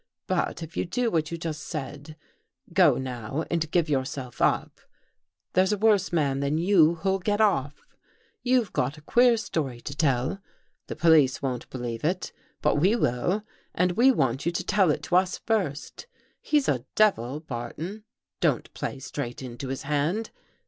[0.25, 2.17] But if you do what you just said—
[2.73, 4.81] go now and give yourself up,
[5.53, 7.85] there's a worse man than you who'll get off.
[8.41, 10.39] You've got a queer story to tell.
[10.87, 12.33] The police won't believe it,
[12.63, 13.43] but we will
[13.75, 16.07] and 236 THE THIRD CONFESSION we want you to tell it to us first.
[16.41, 18.03] He's a devil, Barton.
[18.39, 20.31] Don't play straight into his hand.